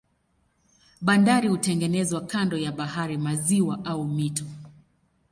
Bandari 1.01 1.47
hutengenezwa 1.47 2.21
kando 2.21 2.57
ya 2.57 2.71
bahari, 2.71 3.17
maziwa 3.17 3.85
au 3.85 4.05
mito. 4.05 4.45